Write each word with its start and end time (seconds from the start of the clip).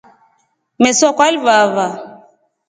Meso 0.81 1.03
yakwa 1.07 1.23
yalivava. 1.27 1.85